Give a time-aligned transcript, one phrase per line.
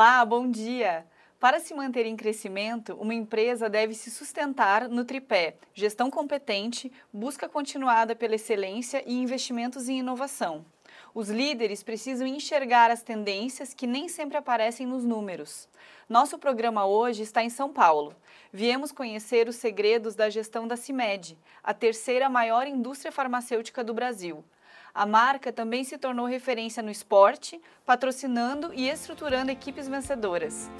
[0.00, 1.06] Olá, bom dia!
[1.38, 7.46] Para se manter em crescimento, uma empresa deve se sustentar no tripé: gestão competente, busca
[7.46, 10.64] continuada pela excelência e investimentos em inovação.
[11.14, 15.68] Os líderes precisam enxergar as tendências que nem sempre aparecem nos números.
[16.08, 18.16] Nosso programa hoje está em São Paulo.
[18.50, 24.42] Viemos conhecer os segredos da gestão da CIMED, a terceira maior indústria farmacêutica do Brasil.
[24.94, 30.70] A marca também se tornou referência no esporte, patrocinando e estruturando equipes vencedoras.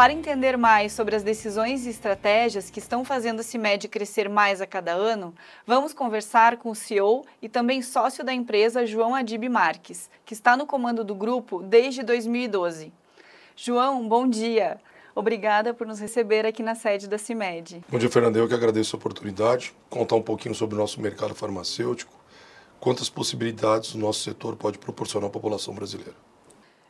[0.00, 4.62] Para entender mais sobre as decisões e estratégias que estão fazendo a CIMED crescer mais
[4.62, 5.34] a cada ano,
[5.66, 10.56] vamos conversar com o CEO e também sócio da empresa, João Adib Marques, que está
[10.56, 12.90] no comando do grupo desde 2012.
[13.62, 14.80] João, bom dia.
[15.14, 17.84] Obrigada por nos receber aqui na sede da CIMED.
[17.90, 18.38] Bom dia, Fernando.
[18.38, 22.10] Eu que agradeço a oportunidade, contar um pouquinho sobre o nosso mercado farmacêutico,
[22.80, 26.14] quantas possibilidades o nosso setor pode proporcionar à população brasileira.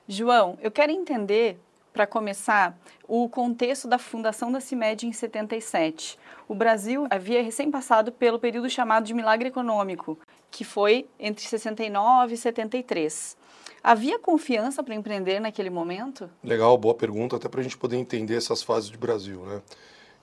[0.07, 1.59] João, eu quero entender
[1.93, 6.17] para começar, o contexto da fundação da CIMED em 77.
[6.47, 10.17] O Brasil havia recém passado pelo período chamado de milagre econômico,
[10.53, 13.37] que foi entre 69 e 73.
[13.83, 16.29] Havia confiança para empreender naquele momento?
[16.45, 19.41] Legal, boa pergunta, até para a gente poder entender essas fases do Brasil.
[19.47, 19.63] Né?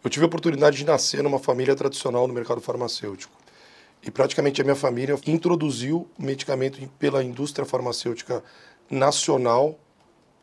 [0.04, 3.36] Eu tive a oportunidade de nascer numa família tradicional no mercado farmacêutico.
[4.04, 8.44] E praticamente a minha família introduziu medicamento pela indústria farmacêutica
[8.90, 9.78] nacional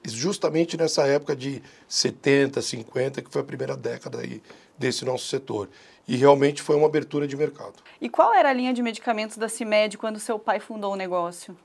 [0.05, 4.43] justamente nessa época de 70, 50, que foi a primeira década aí
[4.77, 5.71] desse nosso setor.
[6.07, 7.75] E realmente foi uma abertura de mercado.
[8.01, 11.57] E qual era a linha de medicamentos da CIMED quando seu pai fundou o negócio?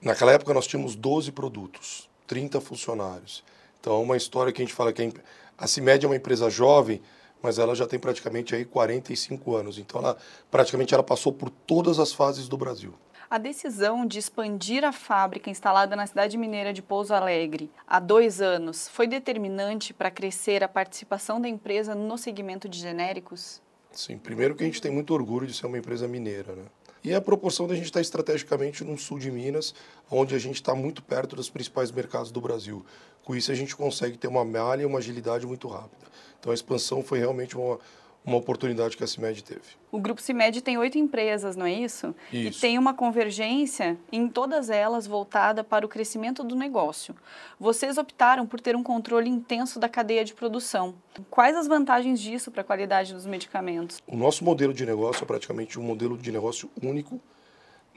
[0.00, 3.42] Naquela época nós tínhamos 12 produtos, 30 funcionários.
[3.80, 5.12] Então é uma história que a gente fala que
[5.56, 7.00] a CIMED é uma empresa jovem,
[7.42, 9.78] mas ela já tem praticamente aí 45 anos.
[9.78, 10.16] Então ela
[10.50, 12.94] praticamente ela passou por todas as fases do Brasil.
[13.28, 18.40] A decisão de expandir a fábrica instalada na cidade mineira de Pouso Alegre há dois
[18.40, 23.60] anos foi determinante para crescer a participação da empresa no segmento de genéricos?
[23.90, 26.64] Sim, primeiro que a gente tem muito orgulho de ser uma empresa mineira, né?
[27.06, 29.72] E a proporção da gente estar estrategicamente no sul de Minas,
[30.10, 32.84] onde a gente está muito perto dos principais mercados do Brasil.
[33.22, 36.04] Com isso, a gente consegue ter uma malha e uma agilidade muito rápida.
[36.40, 37.78] Então, a expansão foi realmente uma,
[38.26, 39.62] uma oportunidade que a CIMED teve.
[39.92, 42.12] O Grupo CIMED tem oito empresas, não é isso?
[42.32, 42.58] Isso.
[42.58, 47.14] E tem uma convergência em todas elas voltada para o crescimento do negócio.
[47.58, 50.96] Vocês optaram por ter um controle intenso da cadeia de produção.
[51.30, 54.02] Quais as vantagens disso para a qualidade dos medicamentos?
[54.08, 57.20] O nosso modelo de negócio é praticamente um modelo de negócio único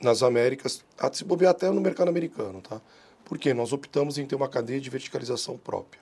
[0.01, 2.79] nas Américas, a se bobear até no mercado americano, tá?
[3.25, 5.99] Porque nós optamos em ter uma cadeia de verticalização própria.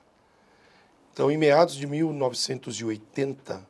[1.14, 3.66] Então, em meados de 1980,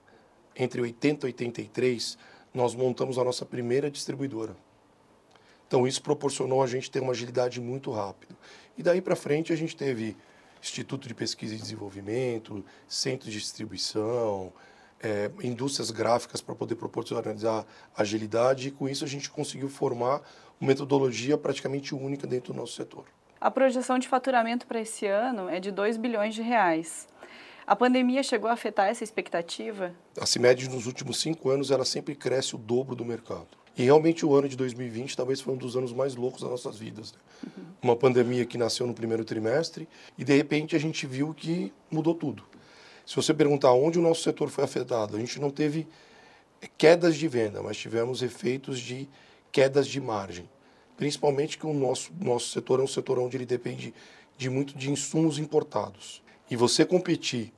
[0.58, 2.18] entre 80 e 83,
[2.54, 4.56] nós montamos a nossa primeira distribuidora.
[5.68, 8.36] Então isso proporcionou a gente ter uma agilidade muito rápida.
[8.78, 10.16] E daí para frente a gente teve
[10.62, 14.52] Instituto de Pesquisa e Desenvolvimento, centros de distribuição,
[15.02, 20.22] é, indústrias gráficas para poder proporcionalizar agilidade e com isso a gente conseguiu formar
[20.60, 23.06] uma metodologia praticamente única dentro do nosso setor.
[23.40, 27.08] A projeção de faturamento para esse ano é de 2 bilhões de reais.
[27.68, 29.94] A pandemia chegou a afetar essa expectativa?
[30.18, 33.50] A CIMED, nos últimos cinco anos, ela sempre cresce o dobro do mercado.
[33.78, 36.78] E realmente o ano de 2020 talvez foi um dos anos mais loucos das nossas
[36.78, 37.12] vidas.
[37.12, 37.20] Né?
[37.44, 37.64] Uhum.
[37.84, 39.86] Uma pandemia que nasceu no primeiro trimestre
[40.18, 42.42] e de repente a gente viu que mudou tudo.
[43.06, 45.86] Se você perguntar onde o nosso setor foi afetado, a gente não teve
[46.78, 49.10] quedas de venda, mas tivemos efeitos de
[49.52, 50.50] quedas de margem.
[50.96, 53.94] Principalmente que o nosso, nosso setor é um setor onde ele depende
[54.38, 56.24] de muito de insumos importados.
[56.50, 57.52] E você competir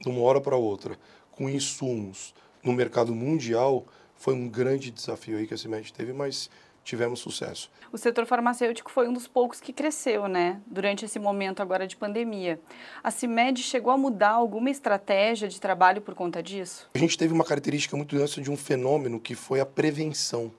[0.00, 0.98] de uma hora para outra
[1.30, 3.86] com insumos no mercado mundial
[4.16, 6.50] foi um grande desafio aí que a CIMED teve, mas
[6.82, 7.70] tivemos sucesso.
[7.92, 11.96] O setor farmacêutico foi um dos poucos que cresceu, né, durante esse momento agora de
[11.96, 12.60] pandemia.
[13.02, 16.90] A CIMED chegou a mudar alguma estratégia de trabalho por conta disso?
[16.94, 20.50] A gente teve uma característica muito grande de um fenômeno que foi a prevenção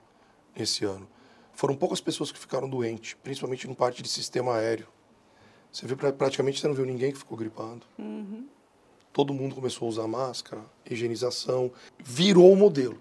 [0.56, 1.06] esse ano.
[1.52, 4.86] Foram poucas pessoas que ficaram doentes, principalmente no parte de sistema aéreo.
[5.70, 7.82] Você viu praticamente você não viu ninguém que ficou gripado.
[7.98, 8.46] Uhum
[9.12, 13.00] todo mundo começou a usar máscara, higienização, virou o modelo.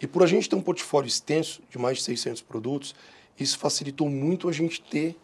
[0.00, 2.94] E por a gente ter um portfólio extenso de mais de 600 produtos,
[3.38, 5.16] isso facilitou muito a gente ter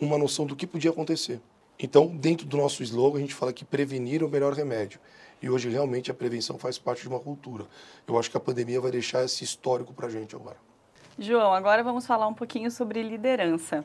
[0.00, 1.40] uma noção do que podia acontecer.
[1.78, 5.00] Então, dentro do nosso slogan, a gente fala que prevenir é o melhor remédio.
[5.42, 7.64] E hoje, realmente, a prevenção faz parte de uma cultura.
[8.06, 10.56] Eu acho que a pandemia vai deixar esse histórico para a gente agora.
[11.18, 13.84] João, agora vamos falar um pouquinho sobre liderança.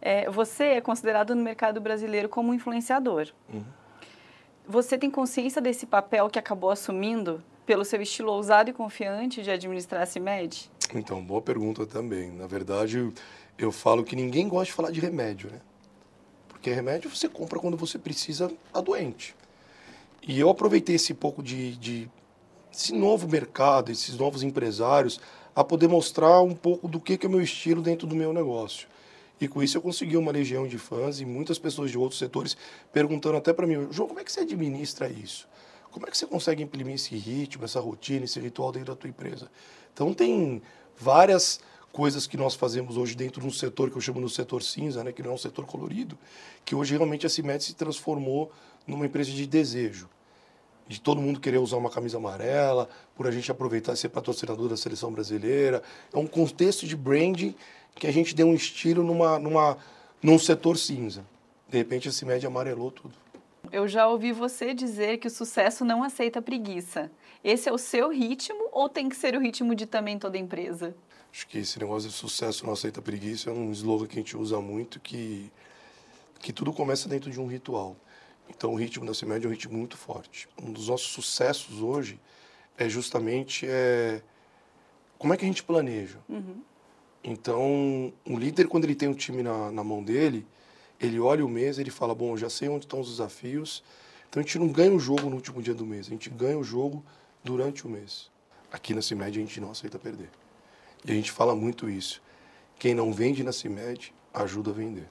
[0.00, 3.28] É, você é considerado no mercado brasileiro como um influenciador.
[3.52, 3.64] Uhum.
[4.70, 9.50] Você tem consciência desse papel que acabou assumindo Pelo seu estilo ousado e confiante de
[9.50, 10.70] administrar a CIMED?
[10.94, 12.30] Então, boa pergunta também.
[12.30, 13.10] Na verdade,
[13.56, 15.58] eu falo que ninguém gosta de falar de remédio, né?
[16.48, 19.34] Porque remédio você compra quando você precisa, tá doente.
[20.22, 22.10] E eu aproveitei esse pouco de, de
[22.70, 25.18] esse novo mercado, esses novos empresários,
[25.56, 28.34] a poder mostrar um pouco do que, que é o meu estilo dentro do meu
[28.34, 28.86] negócio.
[29.40, 32.56] E com isso eu consegui uma legião de fãs e muitas pessoas de outros setores
[32.92, 35.48] perguntando até para mim, João, como é que você administra isso?
[35.90, 39.08] Como é que você consegue imprimir esse ritmo, essa rotina, esse ritual dentro da tua
[39.08, 39.50] empresa?
[39.92, 40.60] Então tem
[40.96, 41.60] várias
[41.92, 45.02] coisas que nós fazemos hoje dentro de um setor que eu chamo de setor cinza,
[45.02, 46.18] né, que não é um setor colorido,
[46.64, 48.52] que hoje realmente a CIMED se transformou
[48.86, 50.08] numa empresa de desejo.
[50.86, 54.68] De todo mundo querer usar uma camisa amarela, por a gente aproveitar e ser patrocinador
[54.68, 55.82] da seleção brasileira.
[56.12, 57.54] É um contexto de branding
[57.94, 59.78] que a gente deu um estilo numa, numa,
[60.22, 61.24] num setor cinza.
[61.68, 63.14] De repente a CIMED amarelou tudo.
[63.70, 67.10] Eu já ouvi você dizer que o sucesso não aceita preguiça.
[67.44, 70.94] Esse é o seu ritmo ou tem que ser o ritmo de também toda empresa?
[71.30, 74.36] Acho que esse negócio de sucesso não aceita preguiça é um slogan que a gente
[74.36, 75.52] usa muito que,
[76.40, 77.96] que tudo começa dentro de um ritual.
[78.48, 80.48] Então o ritmo da CIMED é um ritmo muito forte.
[80.60, 82.18] Um dos nossos sucessos hoje
[82.78, 84.22] é justamente é,
[85.18, 86.18] como é que a gente planeja.
[86.28, 86.62] Uhum.
[87.22, 90.46] Então, um líder, quando ele tem um time na, na mão dele,
[91.00, 93.82] ele olha o mês, ele fala, bom, já sei onde estão os desafios.
[94.28, 96.58] Então a gente não ganha o jogo no último dia do mês, a gente ganha
[96.58, 97.04] o jogo
[97.42, 98.30] durante o mês.
[98.70, 100.28] Aqui na CIMED a gente não aceita perder.
[101.04, 102.20] E a gente fala muito isso.
[102.78, 105.08] Quem não vende na CIMED ajuda a vender.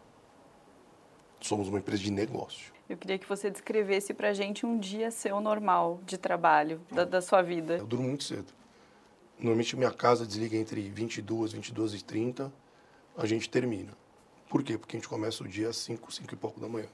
[1.41, 2.71] Somos uma empresa de negócio.
[2.89, 7.03] Eu queria que você descrevesse para a gente um dia seu normal de trabalho, da,
[7.03, 7.77] da sua vida.
[7.77, 8.53] Eu durmo muito cedo.
[9.37, 12.51] Normalmente minha casa desliga entre 22, 22 e 30,
[13.15, 13.95] a gente termina.
[14.49, 14.77] Por quê?
[14.77, 16.87] Porque a gente começa o dia às 5, 5 e pouco da manhã.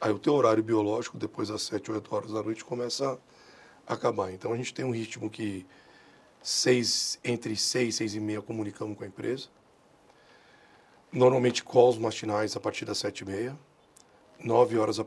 [0.00, 3.18] Aí o teu horário biológico, depois das 7, 8 horas da noite, começa
[3.86, 4.32] a acabar.
[4.32, 5.66] Então a gente tem um ritmo que
[6.42, 9.48] seis, entre 6 e 6 e meia comunicamos com a empresa.
[11.12, 13.58] Normalmente calls matinais a partir das 7 e meia.
[14.42, 14.98] 9 horas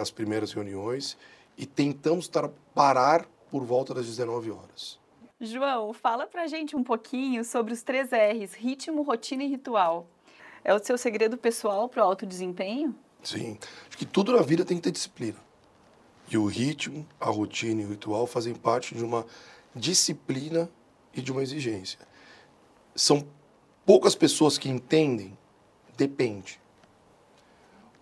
[0.00, 1.16] as primeiras reuniões.
[1.56, 2.28] E tentamos
[2.74, 4.98] parar por volta das 19 horas.
[5.44, 10.06] João, fala pra gente um pouquinho sobre os três R's, ritmo, rotina e ritual.
[10.62, 12.94] É o seu segredo pessoal para o alto desempenho?
[13.22, 13.58] Sim.
[13.88, 15.38] Acho que tudo na vida tem que ter disciplina.
[16.28, 19.26] E o ritmo, a rotina e o ritual fazem parte de uma
[19.74, 20.70] disciplina
[21.12, 21.98] e de uma exigência.
[22.94, 23.26] São
[23.84, 25.36] poucas pessoas que entendem,
[25.96, 26.60] depende.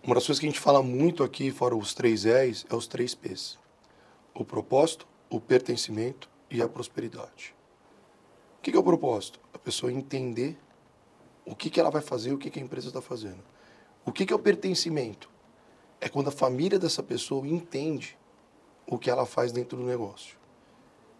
[0.01, 2.87] Uma das coisas que a gente fala muito aqui, fora os três E's, é os
[2.87, 3.57] três P's.
[4.33, 7.55] O propósito, o pertencimento e a prosperidade.
[8.59, 9.39] O que é o propósito?
[9.53, 10.57] A pessoa entender
[11.45, 13.43] o que, ela vai fazer o que, a empresa está fazendo.
[14.05, 15.29] O que, é o pertencimento?
[15.99, 18.17] É quando a família dessa pessoa entende
[18.87, 20.37] o que ela faz dentro do negócio.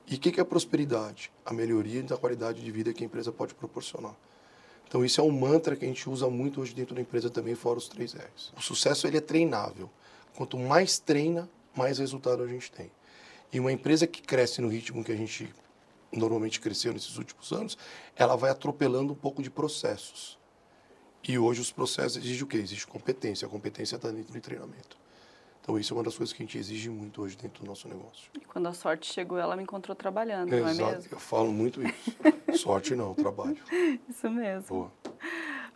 [0.07, 1.31] E o que, que é a prosperidade?
[1.45, 4.15] A melhoria da qualidade de vida que a empresa pode proporcionar.
[4.87, 7.55] Então isso é um mantra que a gente usa muito hoje dentro da empresa também,
[7.55, 8.53] fora os três R's.
[8.55, 9.89] O sucesso ele é treinável.
[10.35, 12.91] Quanto mais treina, mais resultado a gente tem.
[13.53, 15.53] E uma empresa que cresce no ritmo que a gente
[16.11, 17.77] normalmente cresceu nesses últimos anos,
[18.15, 20.39] ela vai atropelando um pouco de processos.
[21.27, 22.57] E hoje os processos exigem o quê?
[22.57, 23.45] Exige competência.
[23.45, 24.97] A competência está dentro do treinamento.
[25.61, 27.87] Então, isso é uma das coisas que a gente exige muito hoje dentro do nosso
[27.87, 28.29] negócio.
[28.35, 30.75] E quando a sorte chegou, ela me encontrou trabalhando, Exato.
[30.75, 31.09] não é mesmo?
[31.09, 32.11] Eu falo muito isso.
[32.61, 33.57] sorte não, trabalho.
[34.09, 34.67] Isso mesmo.
[34.67, 34.91] Boa.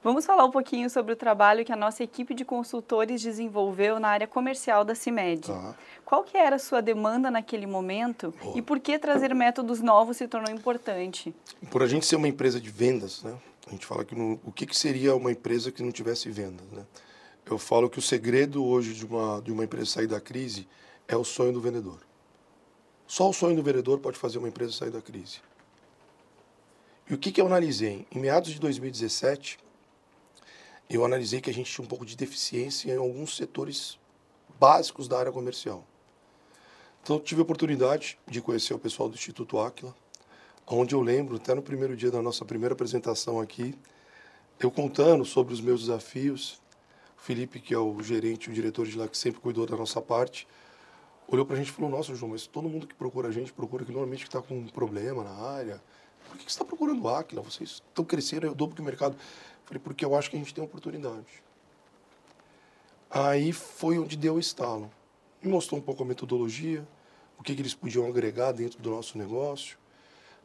[0.04, 4.10] Vamos falar um pouquinho sobre o trabalho que a nossa equipe de consultores desenvolveu na
[4.10, 5.48] área comercial da CIMED.
[5.48, 5.75] Tá.
[6.06, 8.58] Qual que era a sua demanda naquele momento Boa.
[8.58, 11.34] e por que trazer métodos novos se tornou importante?
[11.72, 13.36] Por a gente ser uma empresa de vendas, né?
[13.66, 16.66] A gente fala que no, o que, que seria uma empresa que não tivesse vendas,
[16.72, 16.86] né?
[17.46, 20.68] Eu falo que o segredo hoje de uma, de uma empresa sair da crise
[21.08, 22.00] é o sonho do vendedor.
[23.08, 25.39] Só o sonho do vendedor pode fazer uma empresa sair da crise.
[27.10, 28.06] E o que, que eu analisei?
[28.12, 29.58] Em meados de 2017,
[30.89, 34.00] eu analisei que a gente tinha um pouco de deficiência em alguns setores
[34.60, 35.86] básicos da área comercial.
[37.03, 39.96] Então, tive a oportunidade de conhecer o pessoal do Instituto Aquila,
[40.65, 43.74] onde eu lembro, até no primeiro dia da nossa primeira apresentação aqui,
[44.60, 46.62] eu contando sobre os meus desafios.
[47.17, 50.01] O Felipe, que é o gerente, o diretor de lá, que sempre cuidou da nossa
[50.01, 50.48] parte,
[51.27, 53.53] olhou para a gente e falou: Nossa, João, mas todo mundo que procura a gente
[53.53, 55.82] procura que normalmente está com um problema na área.
[56.27, 57.41] Por que você está procurando Aquila?
[57.41, 59.15] Vocês estão crescendo, eu dobro que o mercado.
[59.68, 61.44] Falei, porque eu acho que a gente tem oportunidade.
[63.10, 64.90] Aí foi onde deu o estalo.
[65.44, 66.88] Me mostrou um pouco a metodologia,
[67.38, 69.78] o que, que eles podiam agregar dentro do nosso negócio.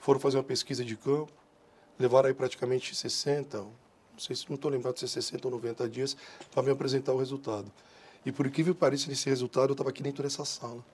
[0.01, 1.33] Foram fazer uma pesquisa de campo,
[1.99, 3.71] levaram aí praticamente 60, não
[4.19, 6.17] sei se não estou lembrado se é 60 ou 90 dias,
[6.51, 7.71] para me apresentar o resultado.
[8.27, 10.85] E por incrível que pareça, nesse resultado, eu estava aqui dentro dessa sala.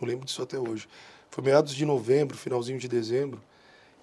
[0.00, 0.88] Eu lembro disso até hoje.
[1.30, 3.40] Foi meados de novembro, finalzinho de dezembro,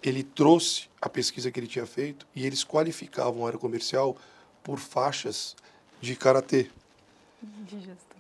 [0.02, 4.16] ele trouxe a pesquisa que ele tinha feito e eles qualificavam a área comercial
[4.64, 5.56] por faixas
[6.02, 6.70] de karatê.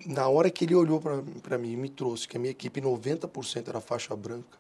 [0.06, 1.02] Na hora que ele olhou
[1.42, 4.58] para mim e me trouxe que a minha equipe 90% era faixa branca,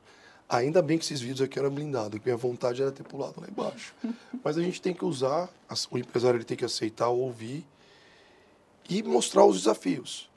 [0.49, 3.47] ainda bem que esses vídeos aqui eram blindados, que minha vontade era ter pulado lá
[3.47, 3.93] embaixo.
[4.43, 5.49] Mas a gente tem que usar,
[5.91, 7.65] o empresário ele tem que aceitar, ouvir
[8.89, 10.29] e mostrar os desafios.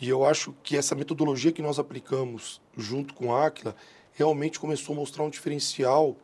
[0.00, 3.74] E eu acho que essa metodologia que nós aplicamos junto com a Aquila
[4.18, 6.16] realmente começou a mostrar um diferencial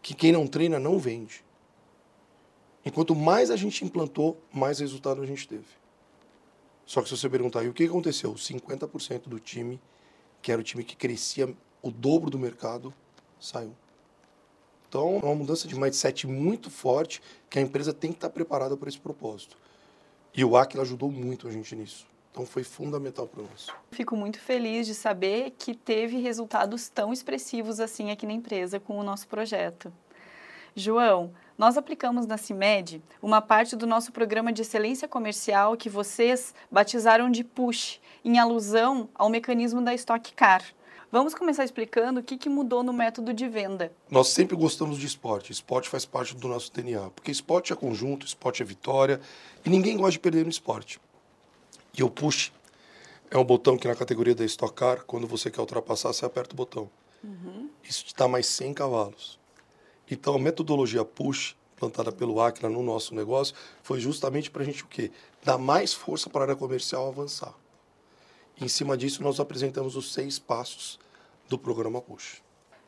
[0.00, 1.44] que quem não treina não vende.
[2.82, 5.66] Enquanto mais a gente implantou, mais resultado a gente teve.
[6.86, 8.32] Só que se você perguntar, e o que aconteceu?
[8.32, 9.78] 50% do time,
[10.40, 12.92] que era o time que crescia o dobro do mercado,
[13.38, 13.76] saiu.
[14.88, 18.76] Então, é uma mudança de mindset muito forte que a empresa tem que estar preparada
[18.78, 19.56] para esse propósito.
[20.34, 22.09] E o Aquila ajudou muito a gente nisso.
[22.30, 23.68] Então foi fundamental para nós.
[23.90, 28.98] Fico muito feliz de saber que teve resultados tão expressivos assim aqui na empresa com
[28.98, 29.92] o nosso projeto.
[30.74, 36.54] João, nós aplicamos na CIMED uma parte do nosso programa de excelência comercial que vocês
[36.70, 40.62] batizaram de PUSH, em alusão ao mecanismo da Stock Car.
[41.12, 43.92] Vamos começar explicando o que, que mudou no método de venda.
[44.08, 45.50] Nós sempre gostamos de esporte.
[45.50, 47.10] Esporte faz parte do nosso DNA.
[47.10, 49.20] Porque esporte é conjunto, esporte é vitória.
[49.64, 51.00] E ninguém gosta de perder no esporte.
[51.96, 52.52] E o push
[53.30, 56.54] é um botão que na categoria da Stock Car, quando você quer ultrapassar, você aperta
[56.54, 56.90] o botão.
[57.22, 57.68] Uhum.
[57.82, 59.38] Isso te dá mais 100 cavalos.
[60.10, 64.82] Então, a metodologia push, plantada pelo Aquila no nosso negócio, foi justamente para a gente
[64.82, 65.12] o quê?
[65.44, 67.54] Dar mais força para a área comercial avançar.
[68.60, 70.98] Em cima disso, nós apresentamos os seis passos
[71.48, 72.42] do programa Push.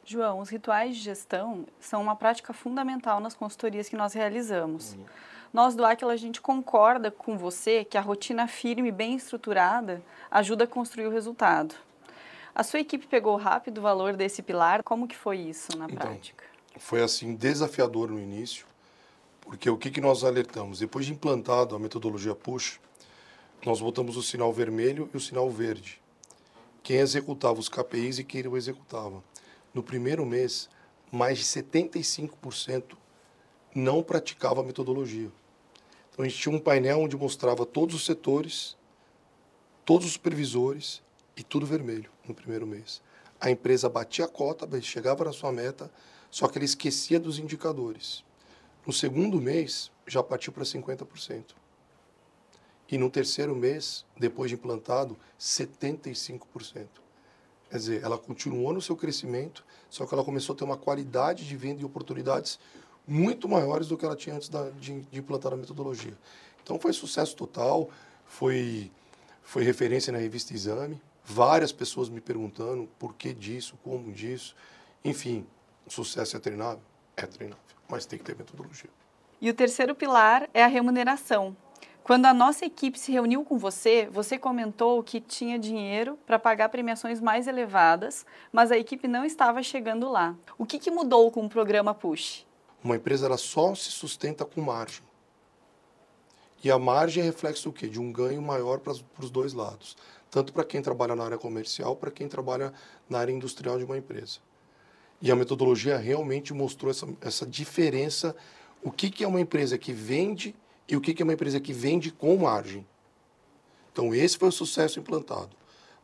[0.04, 4.94] João, os rituais de gestão são uma prática fundamental nas consultorias que nós realizamos.
[4.94, 5.04] Uhum.
[5.52, 10.02] Nós do Aquila, a gente concorda com você que a rotina firme e bem estruturada
[10.30, 11.74] ajuda a construir o resultado.
[12.54, 14.82] A sua equipe pegou rápido o valor desse pilar?
[14.82, 16.44] Como que foi isso na então, prática?
[16.78, 18.66] Foi assim, desafiador no início,
[19.42, 20.78] porque o que, que nós alertamos?
[20.78, 22.80] Depois de implantado a metodologia Push,
[23.64, 26.00] nós botamos o sinal vermelho e o sinal verde.
[26.82, 29.22] Quem executava os KPIs e quem não executava.
[29.74, 30.68] No primeiro mês,
[31.10, 32.96] mais de 75%
[33.74, 35.30] não praticava a metodologia.
[36.12, 38.76] Então a gente tinha um painel onde mostrava todos os setores,
[39.84, 41.02] todos os supervisores
[41.36, 43.00] e tudo vermelho no primeiro mês.
[43.40, 45.90] A empresa batia a cota, chegava na sua meta,
[46.30, 48.22] só que ele esquecia dos indicadores.
[48.86, 51.54] No segundo mês, já partiu para 50%.
[52.90, 56.86] E no terceiro mês, depois de implantado, 75%.
[57.70, 61.46] Quer dizer, ela continuou no seu crescimento, só que ela começou a ter uma qualidade
[61.46, 62.58] de venda e oportunidades
[63.06, 66.16] muito maiores do que ela tinha antes da, de, de implantar a metodologia.
[66.62, 67.90] Então foi sucesso total,
[68.24, 68.90] foi,
[69.42, 74.54] foi referência na revista Exame, várias pessoas me perguntando por que disso, como disso.
[75.04, 75.46] Enfim,
[75.88, 76.82] sucesso é treinável?
[77.16, 78.90] É treinável, mas tem que ter metodologia.
[79.40, 81.56] E o terceiro pilar é a remuneração.
[82.04, 86.68] Quando a nossa equipe se reuniu com você, você comentou que tinha dinheiro para pagar
[86.68, 90.34] premiações mais elevadas, mas a equipe não estava chegando lá.
[90.58, 92.44] O que, que mudou com o programa Push?
[92.82, 95.02] Uma empresa ela só se sustenta com margem.
[96.64, 97.88] E a margem é reflexo do quê?
[97.88, 99.96] De um ganho maior para os dois lados.
[100.30, 102.72] Tanto para quem trabalha na área comercial, para quem trabalha
[103.08, 104.38] na área industrial de uma empresa.
[105.20, 108.34] E a metodologia realmente mostrou essa, essa diferença.
[108.82, 110.54] O que, que é uma empresa que vende
[110.88, 112.86] e o que é uma empresa que vende com margem.
[113.92, 115.50] Então, esse foi o sucesso implantado.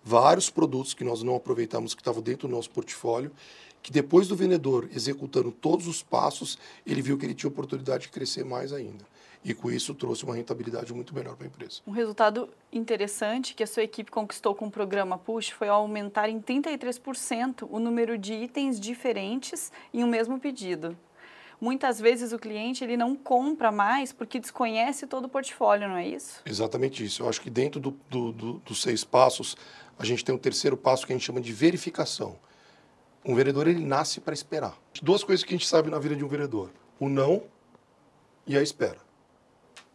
[0.03, 3.33] Vários produtos que nós não aproveitamos, que estavam dentro do nosso portfólio,
[3.83, 8.09] que depois do vendedor executando todos os passos, ele viu que ele tinha oportunidade de
[8.09, 9.05] crescer mais ainda.
[9.45, 11.81] E com isso trouxe uma rentabilidade muito melhor para a empresa.
[11.87, 16.41] Um resultado interessante que a sua equipe conquistou com o programa Push foi aumentar em
[16.41, 20.97] 33% o número de itens diferentes em um mesmo pedido
[21.61, 26.07] muitas vezes o cliente ele não compra mais porque desconhece todo o portfólio, não é
[26.07, 26.41] isso?
[26.45, 27.23] Exatamente isso.
[27.23, 29.57] Eu acho que dentro do, do, do, dos seis passos,
[29.99, 32.37] a gente tem o terceiro passo que a gente chama de verificação.
[33.29, 34.77] Um vereador ele nasce para esperar.
[35.03, 37.43] Duas coisas que a gente sabe na vida de um vereador: o não
[38.47, 38.99] e a espera.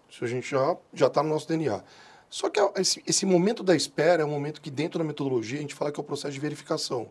[0.10, 1.84] Isso a gente já já está no nosso DNA.
[2.30, 5.62] Só que esse, esse momento da espera é um momento que dentro da metodologia a
[5.62, 7.10] gente fala que é o processo de verificação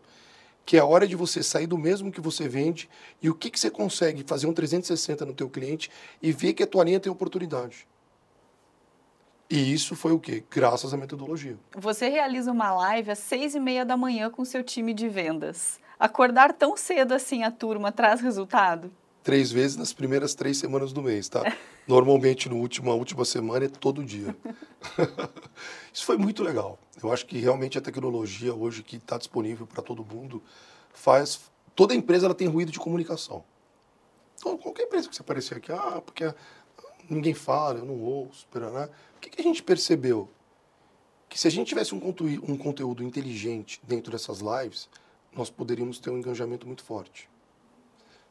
[0.65, 2.89] que é a hora de você sair do mesmo que você vende
[3.21, 6.63] e o que, que você consegue fazer um 360 no teu cliente e ver que
[6.63, 7.87] a tua linha tem oportunidade.
[9.49, 10.43] E isso foi o quê?
[10.49, 11.57] Graças à metodologia.
[11.75, 15.79] Você realiza uma live às seis e meia da manhã com seu time de vendas.
[15.99, 18.91] Acordar tão cedo assim a turma traz resultado?
[19.23, 21.41] três vezes nas primeiras três semanas do mês, tá?
[21.87, 24.35] Normalmente, no último, a última semana é todo dia.
[25.91, 26.77] Isso foi muito legal.
[27.01, 30.43] Eu acho que realmente a tecnologia hoje que está disponível para todo mundo
[30.93, 31.51] faz...
[31.75, 33.43] Toda empresa ela tem ruído de comunicação.
[34.37, 36.33] Então, qualquer empresa que você aparecer aqui, ah, porque
[37.09, 38.89] ninguém fala, eu não ouço, né?
[39.17, 40.29] O que, que a gente percebeu?
[41.27, 44.87] Que se a gente tivesse um, conteúdo, um conteúdo inteligente dentro dessas lives,
[45.35, 47.29] nós poderíamos ter um engajamento muito forte.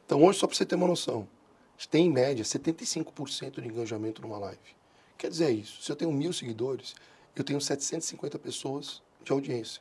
[0.05, 1.29] Então, hoje, só para você ter uma noção,
[1.77, 4.77] a gente tem em média 75% de engajamento numa live.
[5.17, 6.95] Quer dizer isso, se eu tenho mil seguidores,
[7.35, 9.81] eu tenho 750 pessoas de audiência.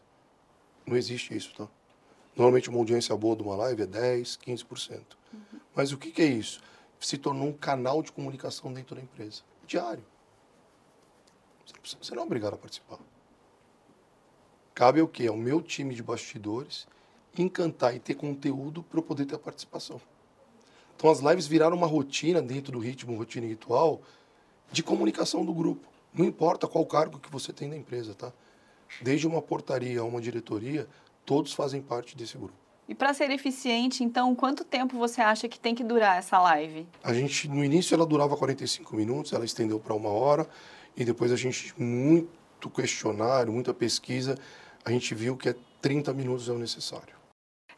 [0.85, 1.67] Não existe isso, tá?
[2.35, 4.99] Normalmente uma audiência boa de uma live é 10, 15%.
[5.33, 5.59] Uhum.
[5.75, 6.61] Mas o que, que é isso?
[6.99, 9.41] Se tornou um canal de comunicação dentro da empresa.
[9.65, 10.03] Diário.
[11.83, 12.99] Você não é obrigado a participar.
[14.73, 15.27] Cabe o quê?
[15.27, 16.87] Ao meu time de bastidores
[17.37, 19.99] encantar e ter conteúdo para eu poder ter a participação.
[20.95, 24.01] Então as lives viraram uma rotina dentro do ritmo, rotina ritual
[24.71, 25.87] de comunicação do grupo.
[26.13, 28.31] Não importa qual cargo que você tem na empresa, tá?
[29.01, 30.87] Desde uma portaria a uma diretoria,
[31.25, 32.53] todos fazem parte desse grupo.
[32.87, 36.85] E para ser eficiente, então, quanto tempo você acha que tem que durar essa live?
[37.01, 40.45] A gente, no início, ela durava 45 minutos, ela estendeu para uma hora,
[40.97, 44.37] e depois a gente, muito questionário, muita pesquisa,
[44.83, 47.20] a gente viu que é 30 minutos é o necessário.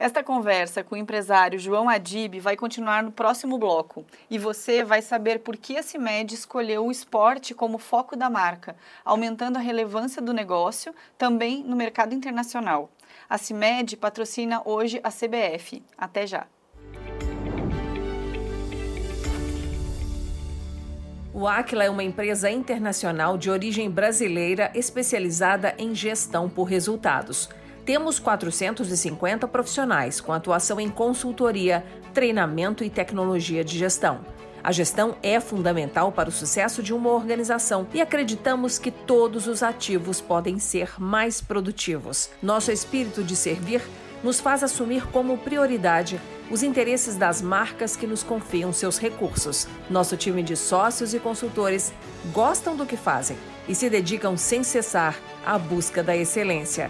[0.04, 5.02] Esta conversa com o empresário João Adib vai continuar no próximo bloco e você vai
[5.02, 10.22] saber por que a CIMED escolheu o esporte como foco da marca, aumentando a relevância
[10.22, 12.90] do negócio também no mercado internacional.
[13.30, 15.82] A CIMED patrocina hoje a CBF.
[15.98, 16.48] Até já!
[21.34, 27.50] O Aquila é uma empresa internacional de origem brasileira especializada em gestão por resultados.
[27.86, 34.22] Temos 450 profissionais com atuação em consultoria, treinamento e tecnologia de gestão.
[34.64, 39.62] A gestão é fundamental para o sucesso de uma organização e acreditamos que todos os
[39.62, 42.30] ativos podem ser mais produtivos.
[42.42, 43.82] Nosso espírito de servir
[44.24, 49.68] nos faz assumir como prioridade os interesses das marcas que nos confiam seus recursos.
[49.90, 51.92] Nosso time de sócios e consultores
[52.32, 53.36] gostam do que fazem
[53.68, 56.90] e se dedicam sem cessar à busca da excelência.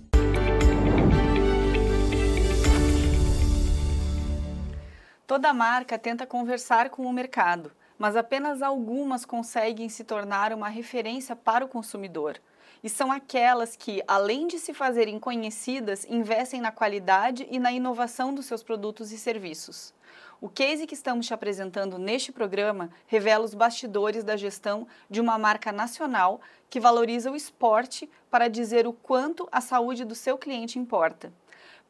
[5.31, 11.37] Toda marca tenta conversar com o mercado, mas apenas algumas conseguem se tornar uma referência
[11.37, 12.37] para o consumidor.
[12.83, 18.35] E são aquelas que, além de se fazerem conhecidas, investem na qualidade e na inovação
[18.35, 19.93] dos seus produtos e serviços.
[20.41, 25.37] O case que estamos te apresentando neste programa revela os bastidores da gestão de uma
[25.37, 30.77] marca nacional que valoriza o esporte para dizer o quanto a saúde do seu cliente
[30.77, 31.31] importa.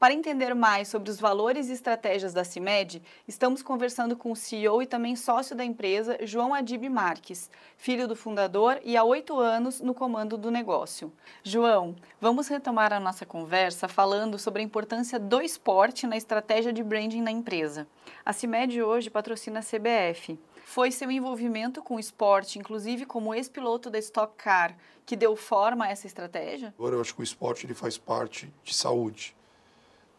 [0.01, 4.81] Para entender mais sobre os valores e estratégias da CIMED, estamos conversando com o CEO
[4.81, 9.79] e também sócio da empresa, João Adib Marques, filho do fundador e há oito anos
[9.79, 11.13] no comando do negócio.
[11.43, 16.81] João, vamos retomar a nossa conversa falando sobre a importância do esporte na estratégia de
[16.81, 17.85] branding da empresa.
[18.25, 20.39] A CIMED hoje patrocina a CBF.
[20.65, 25.85] Foi seu envolvimento com o esporte, inclusive como ex-piloto da Stock Car, que deu forma
[25.85, 26.73] a essa estratégia?
[26.75, 29.35] Agora eu acho que o esporte ele faz parte de saúde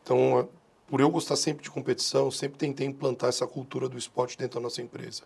[0.03, 0.49] então,
[0.87, 4.63] por eu gostar sempre de competição, sempre tentei implantar essa cultura do esporte dentro da
[4.63, 5.23] nossa empresa.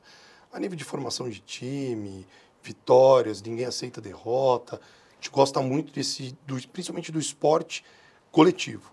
[0.52, 2.26] A nível de formação de time,
[2.62, 4.76] vitórias, ninguém aceita derrota.
[4.76, 7.84] A gente gosta muito desse, do, principalmente do esporte
[8.30, 8.92] coletivo.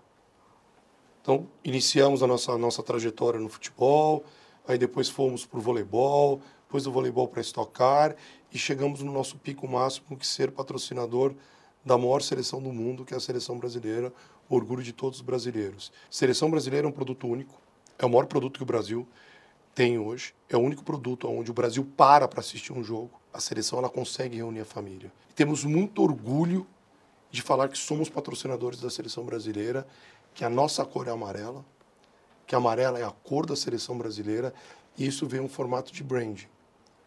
[1.20, 4.24] Então, iniciamos a nossa, nossa trajetória no futebol,
[4.66, 8.16] aí depois fomos para o voleibol, depois do voleibol para estocar
[8.52, 11.34] e chegamos no nosso pico máximo, que ser patrocinador
[11.84, 14.12] da maior seleção do mundo, que é a seleção brasileira,
[14.48, 15.92] orgulho de todos os brasileiros.
[16.10, 17.60] Seleção brasileira é um produto único,
[17.98, 19.06] é o maior produto que o Brasil
[19.74, 23.10] tem hoje, é o único produto onde o Brasil para para assistir um jogo.
[23.32, 25.12] A seleção ela consegue reunir a família.
[25.34, 26.66] Temos muito orgulho
[27.30, 29.84] de falar que somos patrocinadores da seleção brasileira,
[30.32, 31.64] que a nossa cor é amarela,
[32.46, 34.54] que amarela é a cor da seleção brasileira,
[34.96, 36.46] e isso vem um formato de branding.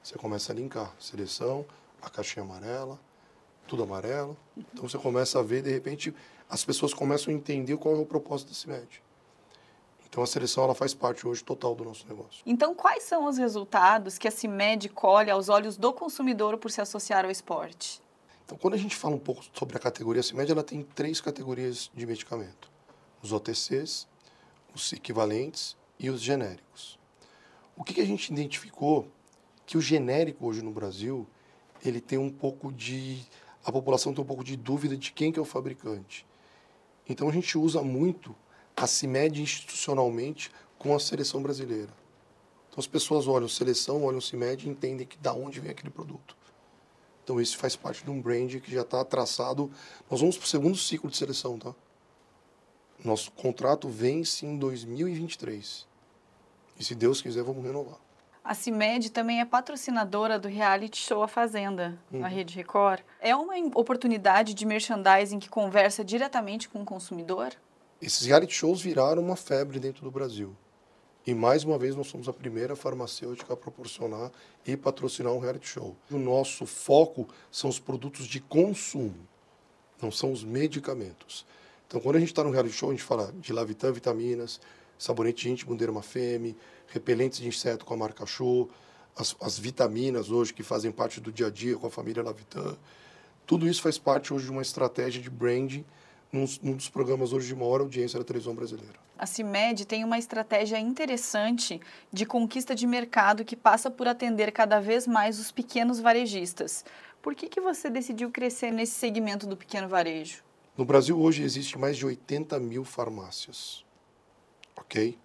[0.04, 1.66] Você começa a linkar seleção,
[2.02, 3.00] a caixinha amarela,
[3.68, 4.38] tudo amarelo.
[4.58, 6.14] Então você começa a ver, de repente,
[6.50, 9.04] as pessoas começam a entender qual é o propósito da CIMED.
[10.10, 12.42] Então a seleção ela faz parte hoje total do nosso negócio.
[12.46, 16.82] Então quais são os resultados que a CIMED colhe aos olhos do consumidor por se
[16.82, 18.02] associar ao esporte?
[18.48, 21.92] Então, quando a gente fala um pouco sobre a categoria CIMED, ela tem três categorias
[21.94, 22.72] de medicamento:
[23.22, 24.08] os OTCs,
[24.74, 26.98] os equivalentes e os genéricos.
[27.76, 29.12] O que, que a gente identificou?
[29.66, 31.28] Que o genérico hoje no Brasil,
[31.84, 33.22] ele tem um pouco de...
[33.68, 36.26] A população tem um pouco de dúvida de quem que é o fabricante.
[37.06, 38.34] Então a gente usa muito
[38.74, 40.50] a CIMED institucionalmente
[40.80, 41.92] com a seleção brasileira.
[42.70, 46.38] Então as pessoas olham seleção, olham CIMED e entendem que da onde vem aquele produto.
[47.26, 49.70] Então isso faz parte de um brand que já está traçado.
[50.10, 51.76] Nós vamos para o segundo ciclo de seleção, tá?
[53.04, 55.86] Nosso contrato vence em 2023.
[56.80, 58.07] E se Deus quiser, vamos renovar.
[58.48, 62.22] A CIMED também é patrocinadora do reality show A Fazenda, uhum.
[62.22, 63.02] na Rede Record.
[63.20, 67.52] É uma oportunidade de merchandising que conversa diretamente com o consumidor?
[68.02, 70.56] Esses reality shows viraram uma febre dentro do Brasil.
[71.26, 74.32] E mais uma vez nós somos a primeira farmacêutica a proporcionar
[74.66, 75.94] e patrocinar um reality show.
[76.10, 79.28] O nosso foco são os produtos de consumo,
[80.02, 81.46] não são os medicamentos.
[81.86, 84.62] Então, quando a gente está no reality show, a gente fala de Lavitan vitaminas,
[84.98, 86.56] sabonete íntimo Dermafeme,
[86.88, 88.70] repelentes de inseto com a marca Show,
[89.16, 92.78] as, as, vitaminas hoje que fazem parte do dia a dia com a família Lavitan.
[93.46, 95.84] Tudo isso faz parte hoje de uma estratégia de branding
[96.32, 98.96] num, num dos programas hoje de maior audiência da televisão brasileira.
[99.18, 101.82] A CIMED tem uma estratégia interessante
[102.14, 106.86] de conquista de mercado que passa por atender cada vez mais os pequenos varejistas.
[107.22, 110.44] Por que, que você decidiu crescer nesse segmento do pequeno varejo?
[110.78, 113.84] No Brasil hoje existe mais de 80 mil farmácias,
[114.76, 115.18] ok?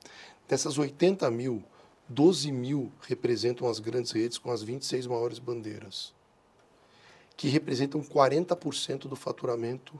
[0.48, 1.62] Dessas 80 mil,
[2.08, 6.12] 12 mil representam as grandes redes com as 26 maiores bandeiras,
[7.36, 9.98] que representam 40% do faturamento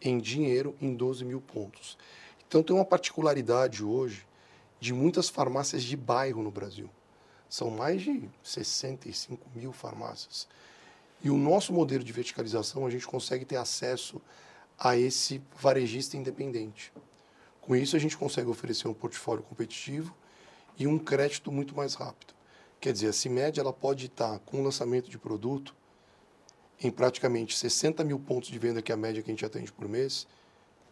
[0.00, 1.96] em dinheiro em 12 mil pontos.
[2.46, 4.26] Então tem uma particularidade hoje
[4.80, 6.90] de muitas farmácias de bairro no Brasil.
[7.48, 10.48] São mais de 65 mil farmácias.
[11.22, 14.20] E o nosso modelo de verticalização, a gente consegue ter acesso
[14.78, 16.92] a esse varejista independente.
[17.66, 20.16] Com isso, a gente consegue oferecer um portfólio competitivo
[20.78, 22.32] e um crédito muito mais rápido.
[22.80, 25.74] Quer dizer, a CIMED ela pode estar com o lançamento de produto
[26.80, 29.72] em praticamente 60 mil pontos de venda, que é a média que a gente atende
[29.72, 30.28] por mês,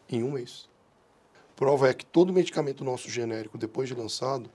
[0.09, 0.69] em um mês.
[1.55, 4.51] Prova é que todo medicamento nosso genérico, depois de lançado,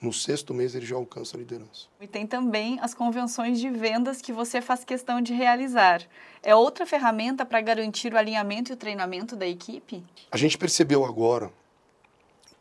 [0.00, 1.86] no sexto mês ele já alcança a liderança.
[2.00, 6.02] E tem também as convenções de vendas que você faz questão de realizar.
[6.42, 10.02] É outra ferramenta para garantir o alinhamento e o treinamento da equipe?
[10.30, 11.52] A gente percebeu agora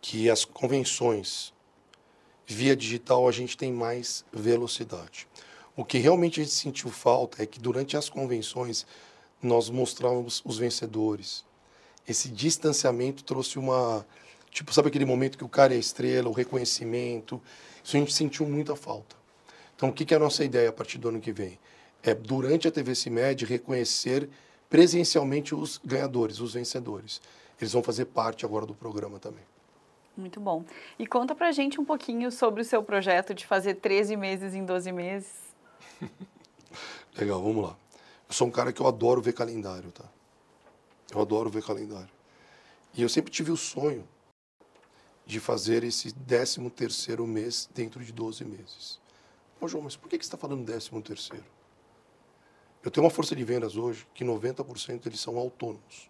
[0.01, 1.53] que as convenções
[2.45, 5.27] via digital a gente tem mais velocidade.
[5.75, 8.85] O que realmente a gente sentiu falta é que durante as convenções
[9.41, 11.45] nós mostrávamos os vencedores.
[12.07, 14.05] Esse distanciamento trouxe uma
[14.51, 17.41] Tipo, sabe aquele momento que o cara é estrela, o reconhecimento?
[17.83, 19.15] Isso a gente sentiu muita falta.
[19.75, 21.59] Então, o que, que é a nossa ideia a partir do ano que vem?
[22.03, 24.29] É, durante a TV CIMED, reconhecer
[24.69, 27.21] presencialmente os ganhadores, os vencedores.
[27.59, 29.43] Eles vão fazer parte agora do programa também.
[30.15, 30.65] Muito bom.
[30.97, 34.65] E conta pra gente um pouquinho sobre o seu projeto de fazer 13 meses em
[34.65, 35.31] 12 meses.
[37.17, 37.75] Legal, vamos lá.
[38.27, 40.05] Eu sou um cara que eu adoro ver calendário, tá?
[41.11, 42.09] Eu adoro ver calendário.
[42.93, 44.03] E eu sempre tive o sonho
[45.29, 48.99] de fazer esse 13 terceiro mês dentro de 12 meses.
[49.61, 51.45] Ô João, mas por que, você está falando 13 terceiro?
[52.83, 56.09] Eu tenho uma força de vendas hoje que 90% eles são autônomos.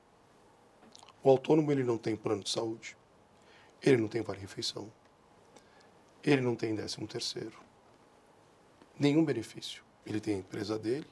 [1.22, 2.96] O autônomo ele não tem plano de saúde,
[3.84, 4.90] ele não tem vale-refeição,
[6.24, 7.60] ele não tem 13 terceiro,
[8.98, 9.84] nenhum benefício.
[10.06, 11.06] Ele tem a empresa dele,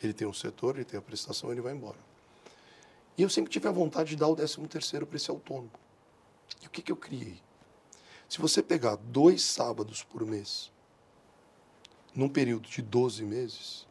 [0.00, 1.98] ele tem um setor, ele tem a prestação, ele vai embora.
[3.16, 5.72] E eu sempre tive a vontade de dar o 13 terceiro para esse autônomo.
[6.62, 7.47] E o que, que eu criei?
[8.28, 10.70] Se você pegar dois sábados por mês,
[12.14, 13.86] num período de 12 meses,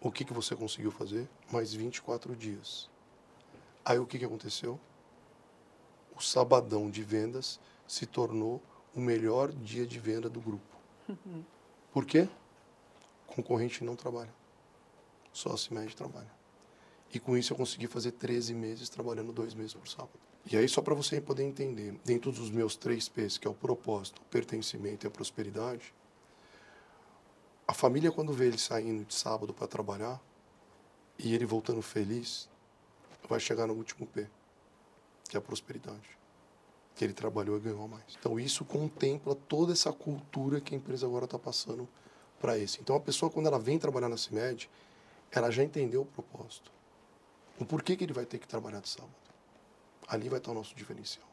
[0.00, 1.28] o que, que você conseguiu fazer?
[1.52, 2.90] Mais 24 dias.
[3.84, 4.78] Aí o que, que aconteceu?
[6.16, 8.60] O sabadão de vendas se tornou
[8.94, 10.76] o melhor dia de venda do grupo.
[11.92, 12.28] Por quê?
[13.26, 14.34] Concorrente não trabalha.
[15.32, 16.32] Só a CIMED trabalha.
[17.12, 20.18] E com isso eu consegui fazer 13 meses trabalhando dois meses por sábado.
[20.50, 23.54] E aí, só para você poder entender, dentro dos meus três P's, que é o
[23.54, 25.94] propósito, o pertencimento e a prosperidade,
[27.66, 30.20] a família, quando vê ele saindo de sábado para trabalhar
[31.18, 32.48] e ele voltando feliz,
[33.26, 34.28] vai chegar no último P,
[35.28, 36.18] que é a prosperidade.
[36.94, 38.04] Que ele trabalhou e ganhou mais.
[38.18, 41.88] Então, isso contempla toda essa cultura que a empresa agora está passando
[42.38, 42.80] para esse.
[42.80, 44.70] Então, a pessoa, quando ela vem trabalhar na CIMED,
[45.32, 46.70] ela já entendeu o propósito.
[47.58, 49.23] O porquê que ele vai ter que trabalhar de sábado.
[50.08, 51.26] Ali vai estar o nosso diferencial.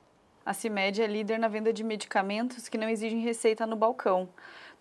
[0.45, 4.29] A CIMED é líder na venda de medicamentos que não exigem receita no balcão.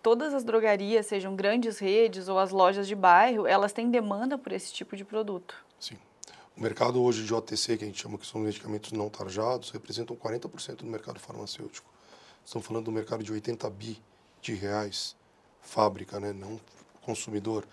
[0.01, 4.51] todas as drogarias, sejam grandes redes ou as lojas de bairro, elas têm demanda por
[4.51, 5.55] esse tipo de produto.
[5.79, 5.95] Sim.
[6.57, 10.15] O mercado hoje de OTC, que a gente chama que são medicamentos não tarjados, representam
[10.15, 11.87] 40% do mercado farmacêutico.
[12.43, 14.01] Estamos falando do mercado de 80 bi
[14.41, 15.15] de reais,
[15.61, 16.59] fábrica, né, não
[17.01, 17.67] consumidor.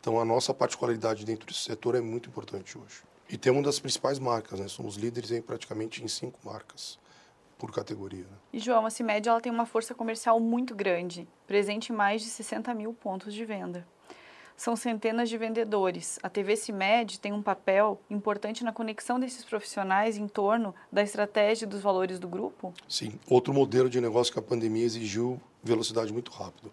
[0.00, 3.02] Então a nossa particularidade dentro desse setor é muito importante hoje.
[3.28, 4.68] E temos uma das principais marcas, né?
[4.68, 6.98] Somos líderes em praticamente em cinco marcas
[7.58, 8.24] por categoria.
[8.24, 8.36] Né?
[8.52, 12.28] E João, a CIMED ela tem uma força comercial muito grande, presente em mais de
[12.28, 13.86] 60 mil pontos de venda.
[14.56, 16.18] São centenas de vendedores.
[16.22, 21.64] A TV CIMED tem um papel importante na conexão desses profissionais em torno da estratégia
[21.64, 22.72] e dos valores do grupo?
[22.88, 23.18] Sim.
[23.28, 26.70] Outro modelo de negócio que a pandemia exigiu velocidade muito rápido.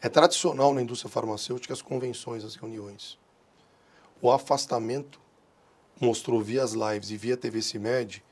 [0.00, 3.18] É tradicional na indústria farmacêutica as convenções, as reuniões.
[4.22, 5.18] O afastamento
[6.00, 8.22] mostrou via as lives e via TV CIMED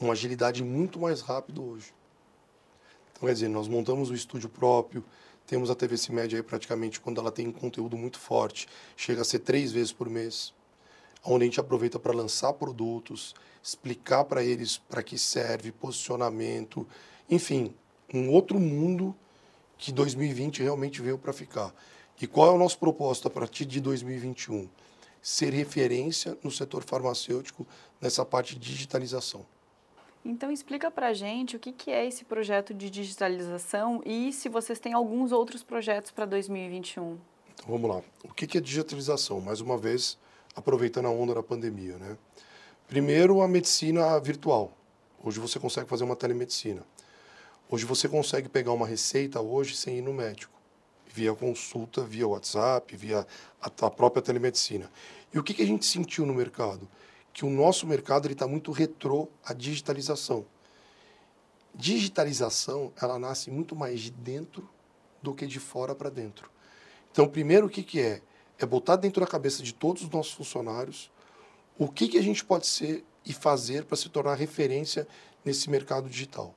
[0.00, 1.92] uma agilidade muito mais rápida hoje.
[3.12, 5.04] Então, quer dizer, nós montamos o estúdio próprio,
[5.46, 9.24] temos a TV CIMED aí praticamente quando ela tem um conteúdo muito forte, chega a
[9.24, 10.52] ser três vezes por mês,
[11.24, 16.86] onde a gente aproveita para lançar produtos, explicar para eles para que serve, posicionamento,
[17.30, 17.74] enfim,
[18.12, 19.14] um outro mundo
[19.78, 21.74] que 2020 realmente veio para ficar.
[22.20, 24.68] E qual é o nosso propósito a partir de 2021?
[25.24, 27.66] Ser referência no setor farmacêutico
[27.98, 29.46] nessa parte de digitalização.
[30.22, 34.50] Então explica para a gente o que, que é esse projeto de digitalização e se
[34.50, 37.18] vocês têm alguns outros projetos para 2021.
[37.54, 38.02] Então vamos lá.
[38.22, 39.40] O que, que é digitalização?
[39.40, 40.18] Mais uma vez,
[40.54, 41.96] aproveitando a onda da pandemia.
[41.96, 42.18] Né?
[42.86, 44.76] Primeiro, a medicina virtual.
[45.22, 46.82] Hoje você consegue fazer uma telemedicina.
[47.70, 50.52] Hoje você consegue pegar uma receita hoje sem ir no médico,
[51.14, 53.24] via consulta, via WhatsApp, via
[53.60, 54.90] a, própria telemedicina.
[55.32, 56.88] E o que, que a gente sentiu no mercado?
[57.32, 60.44] Que o nosso mercado está muito retrô à digitalização.
[61.72, 64.68] Digitalização, ela nasce muito mais de dentro
[65.22, 66.50] do que de fora para dentro.
[67.12, 68.20] Então, primeiro, o que, que é?
[68.58, 71.12] É botar dentro da cabeça de todos os nossos funcionários
[71.78, 75.06] o que, que a gente pode ser e fazer para se tornar referência
[75.44, 76.54] nesse mercado digital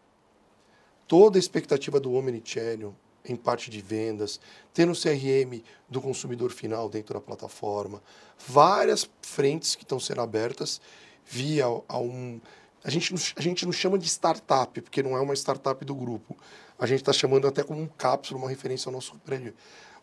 [1.08, 2.94] toda a expectativa do Omnichannel
[3.28, 4.40] em parte de vendas,
[4.74, 8.02] tendo o CRM do consumidor final dentro da plataforma,
[8.48, 10.82] várias frentes que estão sendo abertas
[11.26, 12.40] via a um...
[12.84, 16.38] A gente, a gente não chama de startup, porque não é uma startup do grupo.
[16.80, 19.54] A gente está chamando até como um cápsula, uma referência ao nosso prédio.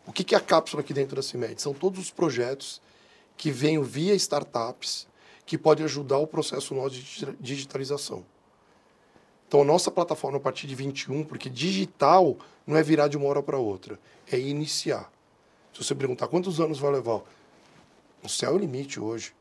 [0.05, 1.59] O que, que é a cápsula aqui dentro da CIMED?
[1.61, 2.79] São todos os projetos
[3.35, 5.07] que vêm via startups
[5.45, 8.25] que podem ajudar o processo nosso de digitalização.
[9.47, 13.43] Então, nossa plataforma a partir de 21, porque digital não é virar de uma hora
[13.43, 13.99] para outra,
[14.31, 15.11] é iniciar.
[15.73, 17.21] Se você perguntar quantos anos vai levar,
[18.23, 19.33] o céu é o limite hoje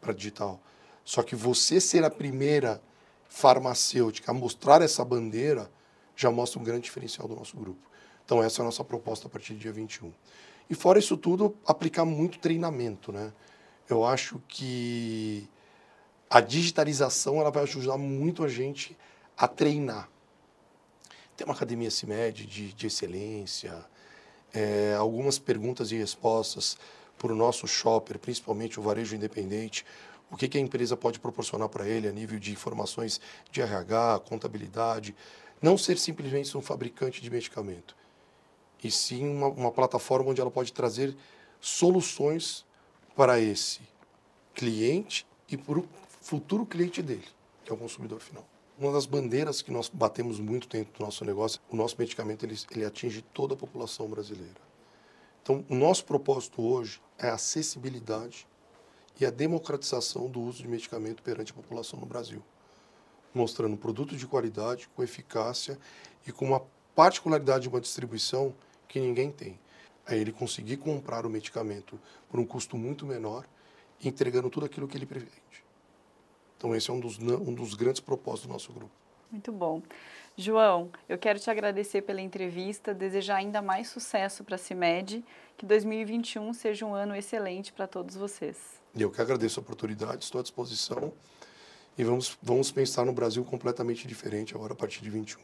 [0.00, 0.60] para digital.
[1.04, 2.80] Só que você ser a primeira
[3.28, 5.70] farmacêutica a mostrar essa bandeira
[6.14, 7.80] já mostra um grande diferencial do nosso grupo.
[8.24, 10.12] Então, essa é a nossa proposta a partir do dia 21.
[10.70, 13.32] E fora isso tudo, aplicar muito treinamento, né?
[13.88, 15.48] Eu acho que
[16.28, 18.96] a digitalização ela vai ajudar muito a gente
[19.38, 20.10] a treinar.
[21.36, 23.86] Tem uma academia CIMED de, de excelência,
[24.52, 26.76] é, algumas perguntas e respostas
[27.16, 29.86] para o nosso shopper, principalmente o varejo independente,
[30.28, 33.20] o que, que a empresa pode proporcionar para ele a nível de informações
[33.52, 35.14] de RH, contabilidade.
[35.62, 37.96] Não ser simplesmente um fabricante de medicamento,
[38.82, 41.16] e sim uma, uma plataforma onde ela pode trazer
[41.60, 42.64] soluções
[43.16, 43.80] para esse
[44.54, 45.88] cliente e para o
[46.20, 47.26] futuro cliente dele,
[47.64, 48.44] que é o consumidor final.
[48.78, 52.56] Uma das bandeiras que nós batemos muito dentro do nosso negócio, o nosso medicamento ele,
[52.70, 54.54] ele atinge toda a população brasileira.
[55.42, 58.46] Então, o nosso propósito hoje é a acessibilidade
[59.18, 62.40] e a democratização do uso de medicamento perante a população no Brasil,
[63.34, 65.76] mostrando um produto de qualidade, com eficácia
[66.24, 66.62] e com uma
[66.94, 68.54] particularidade de uma distribuição
[68.86, 69.58] que ninguém tem.
[70.06, 71.98] É ele conseguir comprar o medicamento
[72.30, 73.44] por um custo muito menor,
[74.04, 75.67] entregando tudo aquilo que ele prevende.
[76.58, 78.90] Então, esse é um dos, um dos grandes propósitos do nosso grupo.
[79.30, 79.80] Muito bom.
[80.36, 85.24] João, eu quero te agradecer pela entrevista, desejar ainda mais sucesso para a CIMED,
[85.56, 88.56] que 2021 seja um ano excelente para todos vocês.
[88.96, 91.12] Eu que agradeço a oportunidade, estou à disposição
[91.96, 95.40] e vamos, vamos pensar no Brasil completamente diferente agora a partir de 21.